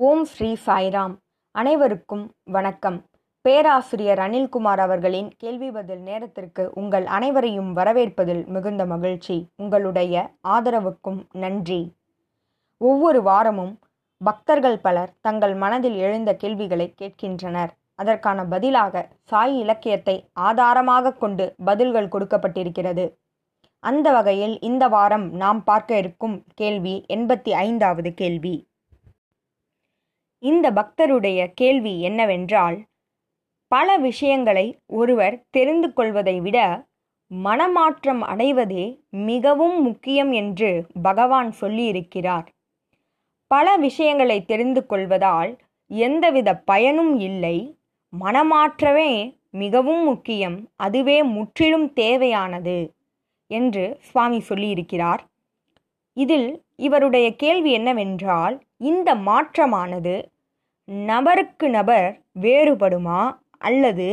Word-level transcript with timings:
ஓம் 0.00 0.24
ஸ்ரீ 0.24 0.56
சாய்ராம். 0.66 1.14
அனைவருக்கும் 1.50 2.34
வணக்கம். 2.44 3.04
பேராசிரியர் 3.40 4.18
அனில்குமார் 4.18 4.78
அவர்களின் 4.78 5.32
கேள்வி 5.36 5.70
பதில் 5.70 5.98
நேரத்திற்கு 5.98 6.70
உங்கள் 6.74 7.06
அனைவரையும் 7.06 7.76
வரவேற்பதில் 7.76 8.46
மிகுந்த 8.46 8.86
மகிழ்ச்சி. 8.86 9.48
உங்களுடைய 9.56 10.30
ஆதரவுக்கும் 10.48 11.26
நன்றி. 11.32 11.94
ஒவ்வொரு 12.76 13.22
வாரமும் 13.22 13.78
பக்தர்கள் 14.16 14.78
பலர் 14.78 15.12
தங்கள் 15.20 15.54
மனதில் 15.54 15.94
எழுந்த 15.94 16.34
கேள்விகளை 16.34 16.94
கேட்கின்றனர். 16.96 17.70
அதற்கான 17.94 18.44
பதிலாக 18.44 19.08
சாய் 19.24 19.58
இலக்கியத்தை 19.58 20.28
ஆதாரமாக 20.32 21.12
கொண்டு 21.12 21.54
பதில்கள் 21.64 22.08
கொடுக்கப்பட்டிருக்கிறது. 22.08 23.14
அந்த 23.80 24.12
வகையில் 24.12 24.60
இந்த 24.60 24.88
வாரம் 24.88 25.32
நாம் 25.32 25.64
பார்க்க 25.64 25.96
இருக்கும் 25.96 26.44
கேள்வி 26.54 27.04
எண்பத்தி 27.08 27.50
ஐந்தாவது 27.50 28.14
கேள்வி. 28.14 28.67
இந்த 30.38 30.70
பக்தருடைய 30.70 31.52
கேள்வி 31.54 32.00
என்னவென்றால் 32.00 32.78
பல 33.68 33.96
விஷயங்களை 33.96 34.78
ஒருவர் 34.86 35.44
தெரிந்து 35.50 35.92
கொள்வதை 35.92 36.40
விட 36.40 36.86
மனமாற்றம் 37.30 38.22
அடைவதே 38.22 39.00
மிகவும் 39.10 39.82
முக்கியம் 39.82 40.32
என்று 40.32 40.86
பகவான் 41.02 41.54
சொல்லியிருக்கிறார். 41.60 42.46
பல 43.46 43.76
விஷயங்களை 43.76 44.44
தெரிந்து 44.44 44.86
கொள்வதால் 44.86 45.58
எந்தவித 45.86 46.56
பயனும் 46.56 47.18
இல்லை. 47.18 47.78
மனமாற்றமே 48.20 49.38
மிகவும் 49.50 50.04
முக்கியம். 50.04 50.68
அதுவே 50.76 51.22
முற்றிலும் 51.22 51.92
தேவையானது 51.92 52.94
என்று 53.46 53.96
சுவாமி 54.00 54.42
சொல்லியிருக்கிறார். 54.48 55.22
இதில் 56.18 56.48
இவருடைய 56.76 57.26
கேள்வி 57.36 57.70
என்னவென்றால் 57.72 58.54
இந்த 58.90 59.08
மாற்றமானது 59.28 60.14
நபருக்கு 60.88 61.66
நபர் 61.68 62.08
வேறுபடுமா 62.40 63.20
அல்லது 63.58 64.08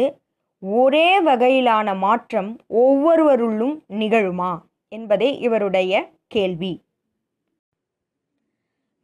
ஒரே 0.59 1.07
வகையிலான 1.23 1.87
மாற்றம் 1.97 2.51
ஒவ்வொருவருள்ளும் 2.83 3.75
நிகழுமா 4.01 4.53
என்பதே 4.91 5.29
இவருடைய 5.37 5.93
கேள்வி. 6.27 6.73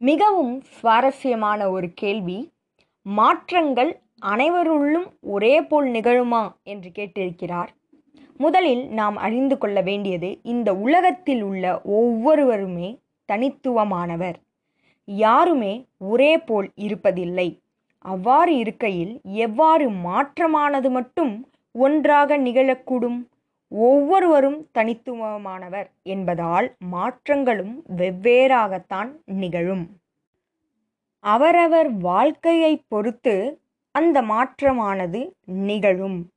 மிகவும் 0.00 0.54
சுவாரஸ்யமான 0.76 1.70
ஒரு 1.70 1.88
கேள்வி 1.92 2.38
மாற்றங்கள் 3.06 3.92
அனைவருள்ளும் 4.26 5.08
ஒரே 5.20 5.54
போல் 5.62 5.88
நிகழுமா 5.90 6.42
என்று 6.62 6.90
கேட்டிருக்கிறார். 6.94 7.70
முதலில் 8.36 8.88
நாம் 8.88 9.16
அறிந்து 9.16 9.58
கொள்ள 9.58 9.80
வேண்டியது 9.80 10.40
இந்த 10.42 10.74
உலகத்தில் 10.74 11.42
உள்ள 11.42 11.80
ஒவ்வொருவருமே 11.84 12.98
தனித்துவமானவர். 13.32 14.36
யாருமே 15.04 15.86
ஒரே 15.98 16.38
போல் 16.38 16.72
இருப்பதில்லை. 16.76 17.60
அவ்வாறு 17.98 18.56
இருக்கையில் 18.56 19.20
எவ்வாறு 19.24 19.90
மாற்றமானது 19.90 20.90
மட்டும் 20.90 21.50
ஒன்றாக 21.72 22.38
நிகழக்கூடும்? 22.38 23.26
ஒவ்வொருவரும் 23.68 24.68
தனித்துவமானவர் 24.78 25.90
என்பதால் 26.02 26.76
மாற்றங்களும் 26.92 27.82
வெவ்வேறாகத்தான் 27.96 29.10
நிகழும். 29.24 29.84
அவரவர் 31.24 31.90
வாழ்க்கையை 31.90 32.84
பொறுத்து 32.88 33.60
அந்த 33.90 34.22
மாற்றமானது 34.22 35.34
நிகழும். 35.44 36.31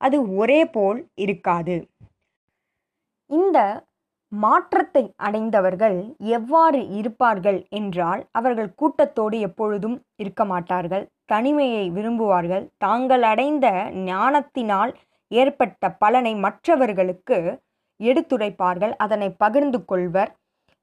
அது 0.00 0.18
ஒரே 0.40 0.60
போல் 0.74 1.00
இருக்காது. 1.24 1.76
இந்த 3.30 3.58
மாற்றத்தை 4.32 5.02
அடைந்தவர்கள் 5.26 5.96
எவ்வாறு 6.36 6.80
இருப்பார்கள் 6.98 7.58
என்றால் 7.78 8.20
அவர்கள் 8.38 8.70
கூட்டத்தோடு 8.80 9.36
எப்பொழுதும் 9.48 9.96
இருக்க 10.22 10.42
மாட்டார்கள் 10.52 11.04
தனிமையை 11.32 11.84
விரும்புவார்கள். 11.96 12.64
தாங்கள் 12.84 13.24
அடைந்த 13.32 13.66
ஞானத்தினால் 14.10 14.92
ஏற்பட்ட 15.30 15.90
பலனை 16.02 16.34
மற்றவர்களுக்கு 16.44 17.38
எடுத்துரைப்பார்கள். 18.00 18.94
அதனை 19.04 19.28
பகிர்ந்து 19.42 19.80
கொள்வர். 19.84 20.30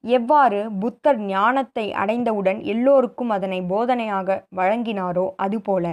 எவ்வாறு 0.03 0.59
புத்தர் 0.81 1.19
ஞானத்தை 1.29 1.85
அடைந்தவுடன் 2.01 2.59
எல்லோருக்கும் 2.73 3.31
அதனை 3.37 3.59
போதனையாக 3.71 4.37
வழங்கினாரோ 4.55 5.25
அதுபோல. 5.45 5.85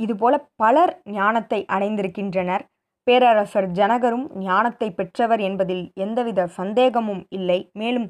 இதுபோல 0.00 0.34
பலர் 0.56 0.92
ஞானத்தை 1.12 1.60
அடைந்திருக்கின்றனர். 1.74 2.64
பேரரசர் 3.06 3.68
ஜனகரும் 3.78 4.26
ஞானத்தை 4.38 4.88
பெற்றவர் 4.90 5.40
என்பதில் 5.40 5.84
எந்தவித 6.04 6.40
சந்தேகமும் 6.58 7.22
இல்லை. 7.28 7.60
மேலும் 7.72 8.08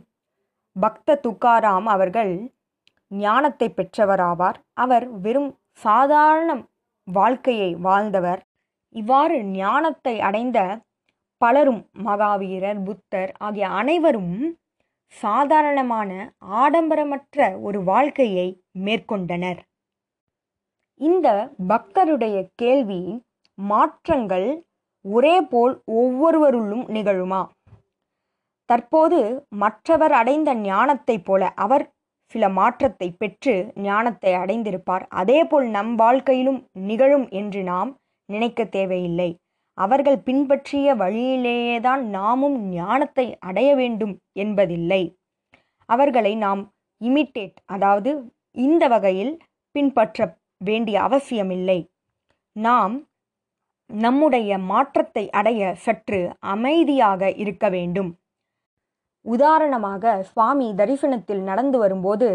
பக்த 0.77 1.19
துக்காராம் 1.27 1.89
அவர்கள் 1.95 2.33
ஞானத்தை 3.11 3.69
பெற்றவராவார். 3.71 4.59
அவர் 4.75 5.07
வெறும் 5.21 5.51
சாதாரண 5.85 6.51
வாழ்க்கையை 7.09 7.71
வாழ்ந்தவர். 7.87 8.41
இவ்வாறு 8.95 9.37
ஞானத்தை 9.57 10.15
அடைந்த 10.21 10.59
பலரும் 11.41 11.83
மகாவீரர் 12.07 12.81
புத்தர் 12.87 13.31
ஆகிய 13.39 13.67
அனைவரும் 13.81 14.35
சாதாரணமான 15.15 16.11
ஆடம்பரமற்ற 16.63 17.39
ஒரு 17.61 17.79
வாழ்க்கையை 17.83 18.49
மேற்கொண்டனர். 18.87 19.61
இந்த 21.01 21.29
பக்தருடைய 21.69 22.37
கேள்வி 22.55 23.01
மாற்றங்கள் 23.59 24.49
ஒரே 25.05 25.37
போல் 25.43 25.75
ஒவ்வொருவருள்ளும் 25.95 26.85
நிகழுமா? 26.89 27.41
தற்போது 28.71 29.19
மற்றவர் 29.57 30.13
அடைந்த 30.13 30.51
ஞானத்தைப் 30.55 31.25
போல 31.25 31.49
அவர் 31.57 31.85
சில 32.35 32.49
மாற்றத்தை 32.49 33.09
பெற்று 33.13 33.55
ஞானத்தை 33.83 34.33
அடைந்திருப்பார். 34.35 35.05
அதேபோல் 35.13 35.67
நம் 35.69 35.95
வாழ்க்கையிலும் 35.95 36.61
நிகழும் 36.81 37.27
என்று 37.31 37.63
நாம் 37.63 37.91
நினைக்க 38.29 38.65
தேவையில்லை. 38.69 39.31
அவர்கள் 39.79 40.19
பின்பற்றிய 40.19 40.95
வழியிலேயேதான் 40.95 42.03
நாமும் 42.09 42.59
ஞானத்தை 42.73 43.27
அடைய 43.41 43.71
வேண்டும் 43.75 44.15
என்பதில்லை. 44.33 45.03
அவர்களை 45.89 46.35
நாம் 46.37 46.63
இமிட்டேட் 47.01 47.57
அதாவது 47.67 48.11
இந்த 48.57 48.85
வகையில் 48.89 49.33
பின்பற்ற 49.75 50.21
வேண்டிய 50.65 51.03
அவசியமில்லை. 51.03 51.91
நாம் 52.57 52.95
நம்முடைய 53.91 54.59
மாற்றத்தை 54.59 55.31
அடைய 55.31 55.75
சற்று 55.75 56.21
அமைதியாக 56.39 57.31
இருக்க 57.33 57.69
வேண்டும். 57.69 58.11
உதாரணமாக 59.27 60.23
சுவாமி 60.23 60.67
தரிசனத்தில் 60.77 61.43
நடந்து 61.43 61.79
வரும்போது 61.79 62.29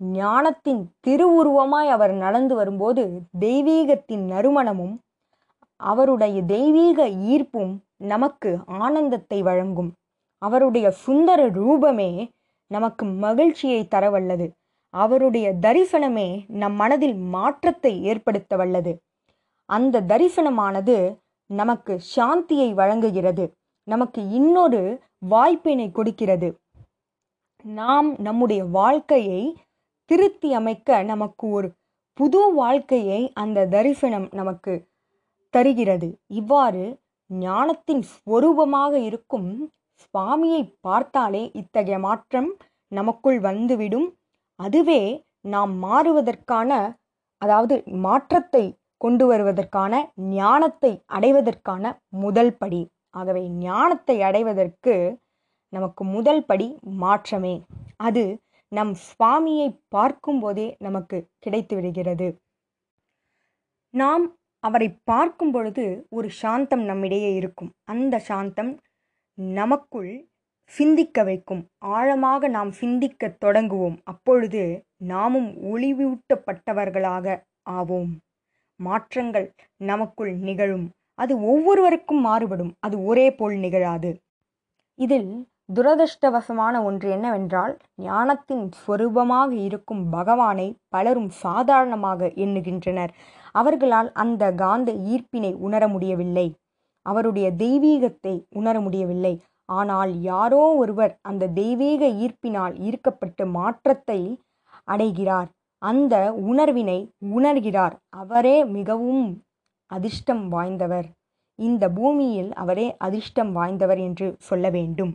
ஞானத்தின் 0.00 0.82
திருவுருவமாய் 1.00 1.88
அவர் 1.88 2.14
நடந்து 2.14 2.54
வரும்போது 2.54 3.02
தெய்வீகத்தின் 3.40 4.24
நறுமணமும் 4.30 4.94
அவருடைய 5.80 6.38
தெய்வீக 6.42 7.06
ஈர்ப்பும் 7.32 7.74
நமக்கு 7.96 8.50
ஆனந்தத்தை 8.66 9.42
வழங்கும். 9.42 9.90
அவருடைய 10.42 10.86
சுந்தர 10.90 11.40
ரூபமே 11.48 12.10
நமக்கு 12.70 13.04
மகிழ்ச்சியை 13.24 13.88
தரவல்லது. 13.90 14.46
அவருடைய 14.94 15.54
தரிசனமே 15.60 16.44
நம் 16.48 16.72
மனதில் 16.72 17.16
மாற்றத்தை 17.34 18.04
ஏற்படுத்த 18.04 18.56
வல்லது. 18.56 18.92
அந்த 19.64 20.00
தரிசனமானது 20.00 20.96
நமக்கு 21.50 22.00
சாந்தியை 22.16 22.74
வழங்குகிறது. 22.74 23.44
நமக்கு 23.88 24.30
இன்னொரு 24.30 24.82
வாய்ப்பினை 25.18 25.90
கொடுக்கிறது. 25.90 26.48
நாம் 27.64 28.18
நம்முடைய 28.18 28.64
வாழ்க்கையை 28.64 29.42
திருத்தி 30.04 30.54
அமைக்க 30.54 31.02
நமக்கு 31.02 31.48
ஒரு 31.48 31.68
புது 32.18 32.52
வாழ்க்கையை 32.52 33.20
அந்த 33.32 33.66
தரிசனம் 33.66 34.28
நமக்கு 34.30 34.72
தருகிறது. 35.54 36.08
இவ்வாறு 36.26 36.84
ஞானத்தின் 37.26 38.02
ஸ்வரூபமாக 38.12 38.92
இருக்கும் 38.92 39.72
சுவாமியை 40.02 40.62
பார்த்தாலே 40.80 41.50
இத்தகைய 41.54 41.98
மாற்றம் 41.98 42.56
நமக்குள் 42.92 43.40
வந்துவிடும். 43.40 44.08
அதுவே 44.62 45.02
நாம் 45.44 45.72
மாறுவதற்கான 45.84 46.70
அதாவது 47.42 47.74
மாற்றத்தை 48.02 48.64
கொண்டு 49.00 49.24
வருவதற்கான 49.26 49.92
ஞானத்தை 50.34 50.92
அடைவதற்கான 51.12 51.84
முதல் 52.16 52.52
படி. 52.56 52.82
ஆகவே 53.10 53.42
ஞானத்தை 53.62 54.16
அடைவதற்கு 54.22 54.94
நமக்கு 55.72 56.02
முதல் 56.14 56.44
படி 56.44 56.68
மாற்றமே. 57.02 57.54
அது 57.98 58.24
நம் 58.72 58.92
சுவாமியை 59.06 59.68
பார்க்கும்போதே 59.88 60.66
நமக்கு 60.78 61.16
கிடைத்து 61.38 61.74
விடுகிறது. 61.76 62.28
நாம் 63.94 64.24
அவரை 64.64 64.88
பார்க்கும் 65.04 65.52
பொழுது 65.52 65.84
ஒரு 66.08 66.28
சாந்தம் 66.32 66.84
நம்மிடையே 66.84 67.30
இருக்கும். 67.34 67.70
அந்த 67.84 68.14
சாந்தம் 68.28 68.72
நமக்குள் 69.38 70.12
சிந்திக்க 70.64 71.22
வைக்கும். 71.22 71.66
ஆழமாக 71.78 72.48
நாம் 72.48 72.70
சிந்திக்க 72.72 73.28
தொடங்குவோம். 73.28 73.98
அப்பொழுது 74.04 74.84
நாமும் 74.96 75.76
ஒளிவூட்டப்பட்டவர்களாக 75.76 77.42
ஆவோம். 77.70 78.12
மாற்றங்கள் 78.76 79.52
நமக்குள் 79.76 80.32
நிகழும். 80.32 80.90
அது 81.14 81.42
ஒவ்வொருவருக்கும் 81.42 82.20
மாறுபடும். 82.20 82.72
அது 82.80 83.04
ஒரே 83.04 83.34
போல் 83.34 83.56
நிகழாது. 83.56 84.16
இதில் 84.94 85.46
துரதிருஷ்டவசமான 85.74 86.84
ஒன்று 86.84 87.10
என்னவென்றால் 87.10 87.76
ஞானத்தின் 87.96 88.68
ஸ்வரூபமாக 88.80 89.50
இருக்கும் 89.52 90.10
பகவானை 90.10 90.76
பலரும் 90.88 91.28
சாதாரணமாக 91.28 92.30
எண்ணுகின்றனர். 92.34 93.12
அவர்களால் 93.52 94.12
அந்த 94.12 94.52
காந்த 94.52 94.92
ஈர்ப்பினை 94.92 95.54
உணர 95.54 95.88
முடியவில்லை. 95.88 96.54
அவருடைய 97.06 97.50
தெய்வீகத்தை 97.58 98.44
உணர 98.50 98.80
முடியவில்லை. 98.80 99.40
ஆனால் 99.68 100.20
யாரோ 100.22 100.62
ஒருவர் 100.74 101.18
அந்த 101.22 101.48
தெய்வீக 101.48 102.06
ஈர்ப்பினால் 102.22 102.74
ஈர்க்கப்பட்டு 102.80 103.44
மாற்றத்தை 103.46 104.20
அடைகிறார். 104.84 105.48
அந்த 105.82 106.14
உணர்வினை 106.32 106.98
உணர்கிறார். 107.36 107.94
அவரே 108.08 108.64
மிகவும் 108.64 109.24
அதிர்ஷ்டம் 109.90 110.44
வாய்ந்தவர். 110.52 111.08
இந்த 111.58 111.84
பூமியில் 111.88 112.52
அவரே 112.52 112.86
அதிர்ஷ்டம் 112.98 113.50
வாய்ந்தவர் 113.56 113.98
என்று 113.98 114.26
சொல்ல 114.38 114.66
வேண்டும். 114.70 115.12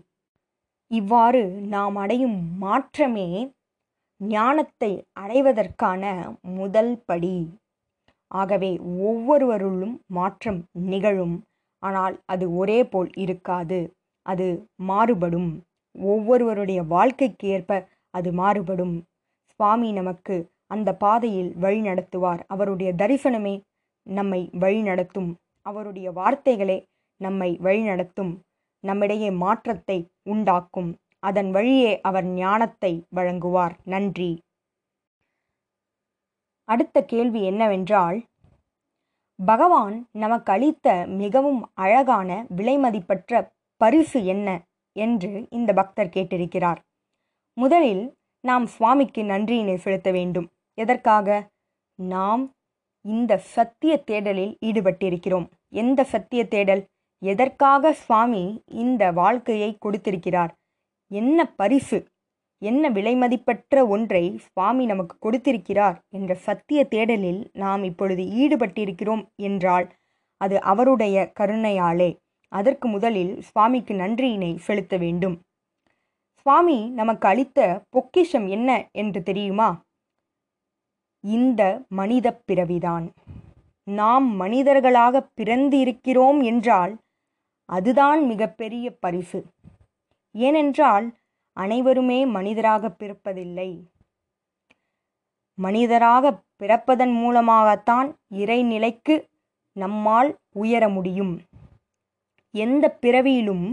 இவ்வாறு 0.91 1.43
நாம் 1.67 1.95
அடையும் 1.95 2.37
மாற்றமே 2.57 3.29
ஞானத்தை 4.21 4.91
அடைவதற்கான 5.13 6.03
முதல் 6.41 6.93
படி. 7.05 7.37
ஆகவே 8.31 8.71
ஒவ்வொருவருளும் 8.79 9.95
மாற்றம் 10.07 10.61
நிகழும். 10.71 11.35
ஆனால் 11.83 12.15
அது 12.25 12.55
ஒரே 12.55 12.79
போல் 12.83 13.11
இருக்காது. 13.15 13.79
அது 14.27 14.47
மாறுபடும். 14.89 15.49
ஒவ்வொருவருடைய 15.95 16.79
வாழ்க்கைக்கு 16.83 17.47
ஏற்ப 17.47 17.71
அது 18.13 18.29
மாறுபடும். 18.31 18.95
சுவாமி 19.49 19.89
நமக்கு 19.91 20.35
அந்த 20.67 20.89
பாதையில் 20.95 21.51
வழி 21.55 21.81
நடத்துவார். 21.81 22.41
அவருடைய 22.47 22.89
தரிசனமே 22.93 23.55
நம்மை 24.07 24.41
வழி 24.53 24.81
நடத்தும். 24.81 25.31
அவருடைய 25.65 26.07
வார்த்தைகளே 26.11 26.77
நம்மை 27.21 27.49
வழி 27.61 27.83
நடத்தும். 27.83 28.33
நம்மிடையே 28.83 29.29
மாற்றத்தை 29.43 29.99
உண்டாக்கும். 30.23 30.91
அதன் 31.19 31.49
வழியே 31.51 31.93
அவர் 32.01 32.27
ஞானத்தை 32.39 32.91
வழங்குவார். 33.15 33.75
நன்றி. 33.85 34.31
அடுத்த 36.67 36.97
கேள்வி 37.05 37.41
என்னவென்றால் 37.43 38.17
பகவான் 39.39 39.95
நமக்கு 40.11 40.49
அளித்த 40.53 40.87
மிகவும் 41.21 41.61
அழகான 41.75 42.29
விலைமதிப்பற்ற 42.57 43.31
பரிசு 43.77 44.25
என்ன? 44.25 44.65
என்று 44.91 45.47
இந்த 45.49 45.73
பக்தர் 45.73 46.07
கேட்டிருக்கிறார். 46.07 46.77
முதலில் 47.53 48.15
நாம் 48.39 48.65
சுவாமிக்கு 48.65 49.23
நன்றியினை 49.23 49.75
செலுத்த 49.75 50.11
வேண்டும். 50.11 50.49
எதற்காக? 50.73 51.49
நாம் 51.95 52.53
இந்த 53.01 53.37
சத்திய 53.37 54.03
தேடலில் 54.07 54.55
ஈடுபட்டிருக்கிறோம். 54.65 55.47
எந்த 55.69 56.03
சத்திய 56.03 56.47
தேடல்? 56.47 56.85
எதற்காக 57.19 57.93
சுவாமி 57.93 58.63
இந்த 58.65 59.11
வாழ்க்கையை 59.11 59.77
கொடுத்திருக்கிறார்? 59.79 60.55
என்ன 61.07 61.45
பரிசு? 61.45 62.05
என்ன 62.57 62.89
விலைமதிப்பற்ற 62.89 63.87
ஒன்றை 63.87 64.37
சுவாமி 64.37 64.85
நமக்கு 64.85 65.17
கொடுத்திருக்கிறார் 65.19 66.01
என்ற 66.09 66.33
சத்திய 66.33 66.87
தேடலில் 66.91 67.47
நாம் 67.53 67.83
இப்பொழுது 67.83 68.23
ஈடுபட்டிருக்கிறோம் 68.23 69.27
என்றால் 69.35 69.93
அது 70.37 70.61
அவருடைய 70.61 71.31
கருணையாலே. 71.39 72.15
அதற்கு 72.47 72.87
முதலில் 72.87 73.41
சுவாமிக்கு 73.41 73.93
நன்றியினை 73.93 74.55
செலுத்த 74.55 74.97
வேண்டும். 74.97 75.41
சுவாமி 76.35 76.89
நமக்கு 76.89 77.27
அளித்த 77.27 77.83
பொக்கிஷம் 77.89 78.47
என்ன 78.47 78.89
என்று 78.91 79.23
தெரியுமா? 79.23 79.81
இந்த 81.19 81.81
மனித 81.89 82.41
பிறவிதான். 82.47 83.09
நாம் 83.83 84.35
மனிதர்களாக 84.35 85.21
பிறந்து 85.33 85.77
இருக்கிறோம் 85.79 86.41
என்றால் 86.41 86.97
அதுதான் 87.65 88.25
மிகப்பெரிய 88.25 88.91
பரிசு. 88.99 89.45
ஏனென்றால் 90.31 91.15
அனைவருமே 91.57 92.25
மனிதராக 92.25 92.95
பிறப்பதில்லை. 92.99 93.83
மனிதராக 95.53 96.43
பிறப்பதன் 96.63 97.13
மூலமாகத்தான் 97.13 98.15
இறைநிலைக்கு 98.31 99.15
நம்மால் 99.73 100.37
உயர 100.51 100.89
முடியும். 100.89 101.41
எந்த 102.63 102.85
பிறவியிலும் 103.01 103.65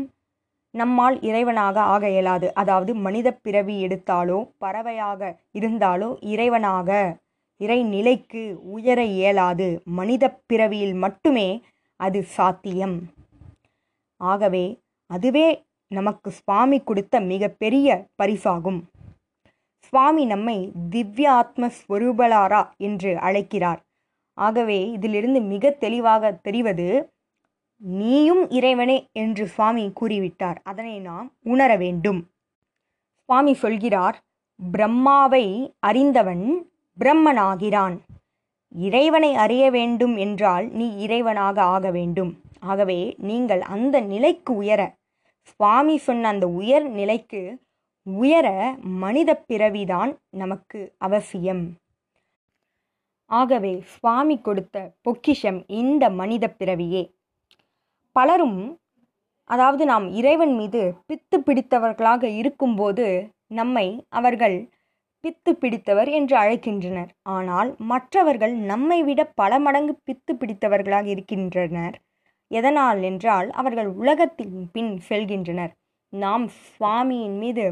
நம்மால் 0.74 1.16
இறைவனாக 1.20 1.76
ஆக 1.94 2.04
இயலாது. 2.10 2.46
அதாவது 2.54 2.92
மனித 2.94 3.28
பிறவி 3.44 3.74
எடுத்தாலோ 3.86 4.38
பறவையாக 4.58 5.20
இருந்தாலோ 5.58 6.08
இறைவனாக 6.32 6.90
இறைநிலைக்கு 7.60 8.42
உயர 8.76 9.00
இயலாது. 9.16 9.68
மனித 9.98 10.24
பிறவியில் 10.46 10.94
மட்டுமே 10.94 11.48
அது 12.00 12.20
சாத்தியம். 12.36 12.96
ஆகவே 14.20 14.64
அதுவே 15.10 15.46
நமக்கு 15.90 16.28
சுவாமி 16.30 16.78
கொடுத்த 16.80 17.14
மிகப்பெரிய 17.32 17.88
பரிசாகும். 18.22 18.80
சுவாமி 19.86 20.24
நம்மை 20.24 20.58
திவ்ய 20.90 21.30
ஸ்வரூபலாரா 21.78 22.62
என்று 22.78 23.10
அழைக்கிறார். 23.18 23.80
ஆகவே 24.38 24.78
இதிலிருந்து 24.90 25.40
மிக 25.52 25.70
தெளிவாக 25.84 26.32
தெரிவது 26.46 26.86
நீயும் 27.76 28.50
இறைவனே 28.50 29.08
என்று 29.12 29.46
சுவாமி 29.46 29.92
கூறிவிட்டார். 30.00 30.56
அதனை 30.62 31.00
நாம் 31.00 31.32
உணர 31.42 31.76
வேண்டும். 31.76 32.30
சுவாமி 33.14 33.54
சொல்கிறார் 33.54 34.22
பிரம்மாவை 34.72 35.72
அறிந்தவன் 35.78 36.72
பிரம்மனாகிறான். 36.98 37.96
இறைவனை 38.72 39.34
அறிய 39.34 39.70
வேண்டும் 39.70 40.16
என்றால் 40.16 40.66
நீ 40.68 41.06
இறைவனாக 41.06 41.58
ஆக 41.58 41.90
வேண்டும். 41.90 42.40
ஆகவே 42.60 43.14
நீங்கள் 43.18 43.60
அந்த 43.60 44.00
நிலைக்கு 44.00 44.56
உயர 44.56 44.96
சுவாமி 45.40 45.96
சொன்ன 45.96 46.28
அந்த 46.28 46.46
உயர் 46.48 46.88
நிலைக்கு 46.88 47.62
உயர 48.02 48.76
மனித 48.78 49.44
பிறவிதான் 49.48 50.18
நமக்கு 50.30 50.94
அவசியம். 50.98 51.76
ஆகவே 53.26 53.82
சுவாமி 53.84 54.40
கொடுத்த 54.40 54.92
பொக்கிஷம் 55.02 55.64
இந்த 55.66 56.10
மனித 56.10 56.54
பிறவியே. 56.58 57.12
பலரும் 58.16 58.58
அதாவது 59.50 59.82
நாம் 59.84 60.06
இறைவன் 60.14 60.54
மீது 60.56 60.82
பித்து 61.08 61.36
பிடித்தவர்களாக 61.46 62.24
இருக்கும்போது 62.40 63.06
நம்மை 63.52 63.86
அவர்கள் 64.10 64.56
பித்து 65.24 65.50
பிடித்தவர் 65.52 66.08
என்று 66.10 66.34
அழைக்கின்றனர். 66.36 67.10
ஆனால் 67.34 67.70
மற்றவர்கள் 67.84 68.54
நம்மை 68.70 68.98
விட 69.02 69.20
பல 69.34 69.58
மடங்கு 69.58 69.94
பித்து 70.08 70.32
பிடித்தவர்களாக 70.40 71.06
இருக்கின்றனர். 71.06 71.96
எதனால் 72.50 73.00
என்றால் 73.02 73.48
அவர்கள் 73.52 73.90
உலகத்தின் 74.00 74.56
பின் 74.74 74.92
செல்கின்றனர். 75.08 75.72
நாம் 76.12 76.44
சுவாமியின் 76.66 77.38
மீது 77.38 77.66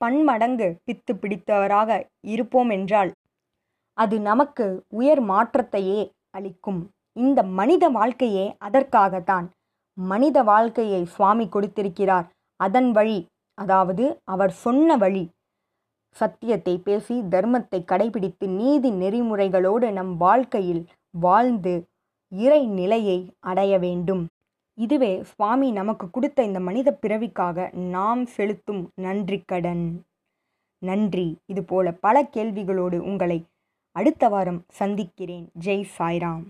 பன்மடங்கு 0.00 0.68
பித்து 0.86 1.12
பிடித்தவராக 1.14 1.90
இருப்போம் 2.34 2.70
என்றால் 2.70 3.10
அது 3.98 4.16
நமக்கு 4.20 4.66
உயர் 4.90 5.22
மாற்றத்தையே 5.24 6.00
அளிக்கும். 6.30 6.80
இந்த 7.12 7.42
மனித 7.42 7.88
வாழ்க்கையே 7.88 8.56
அதற்காகத்தான். 8.58 9.50
மனித 9.94 10.42
வாழ்க்கையை 10.42 11.04
சுவாமி 11.04 11.48
கொடுத்திருக்கிறார். 11.48 12.26
அதன் 12.56 12.92
வழி 12.92 13.26
அதாவது 13.54 14.20
அவர் 14.24 14.50
சொன்ன 14.50 14.96
வழி. 14.96 15.30
சத்தியத்தை 16.16 16.78
பேசி 16.78 17.20
தர்மத்தை 17.20 17.78
கடைபிடித்து 17.86 18.46
நீதி 18.46 18.90
நெறிமுறைகளோடு 18.90 19.92
நம் 19.92 20.16
வாழ்க்கையில் 20.16 20.86
வாழ்ந்து 21.10 21.88
இறை 22.28 22.66
நிலையை 22.66 23.18
அடைய 23.40 23.78
வேண்டும். 23.78 24.26
இதுவே 24.74 25.22
சுவாமி 25.22 25.70
நமக்கு 25.70 26.10
கொடுத்த 26.10 26.42
இந்த 26.42 26.60
மனித 26.60 26.98
பிறவிக்காக 27.02 27.72
நாம் 27.72 28.26
செலுத்தும் 28.26 28.88
நன்றி 28.94 29.42
கடன். 29.46 30.02
நன்றி. 30.78 31.38
இதுபோல 31.46 31.92
பல 31.92 32.22
கேள்விகளோடு 32.22 32.98
உங்களை 32.98 33.44
அடுத்த 33.96 34.28
வாரம் 34.28 34.62
சந்திக்கிறேன். 34.68 35.50
ஜெய் 35.64 35.84
சாய்ராம். 35.98 36.44